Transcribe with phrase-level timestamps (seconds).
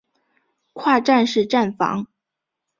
[0.73, 2.07] 跨站式站房。